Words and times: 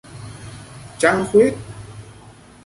Trăng 0.99 1.25
khuyết 1.31 1.53